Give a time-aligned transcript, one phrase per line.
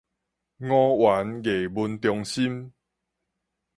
[0.03, 0.03] 吳
[0.97, 2.73] 園藝文中心